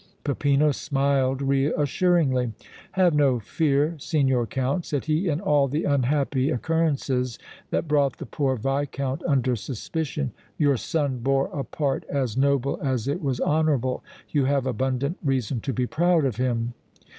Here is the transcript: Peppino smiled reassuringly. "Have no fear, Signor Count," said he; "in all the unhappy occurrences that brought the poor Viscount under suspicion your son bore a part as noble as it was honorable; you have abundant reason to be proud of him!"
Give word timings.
Peppino 0.23 0.71
smiled 0.71 1.43
reassuringly. 1.43 2.53
"Have 2.93 3.13
no 3.13 3.39
fear, 3.39 3.95
Signor 3.99 4.47
Count," 4.47 4.83
said 4.83 5.05
he; 5.05 5.29
"in 5.29 5.39
all 5.39 5.67
the 5.67 5.83
unhappy 5.83 6.49
occurrences 6.49 7.37
that 7.69 7.87
brought 7.87 8.17
the 8.17 8.25
poor 8.25 8.55
Viscount 8.55 9.21
under 9.27 9.55
suspicion 9.55 10.31
your 10.57 10.75
son 10.75 11.19
bore 11.19 11.49
a 11.53 11.63
part 11.63 12.03
as 12.09 12.35
noble 12.35 12.79
as 12.81 13.07
it 13.07 13.21
was 13.21 13.39
honorable; 13.41 14.03
you 14.31 14.45
have 14.45 14.65
abundant 14.65 15.19
reason 15.23 15.59
to 15.59 15.71
be 15.71 15.85
proud 15.85 16.25
of 16.25 16.37
him!" 16.37 16.73